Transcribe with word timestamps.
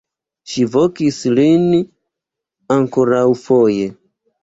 Ŝi 0.53 0.63
vokis 0.75 1.19
lin 1.41 1.69
ankoraŭfoje. 2.81 3.91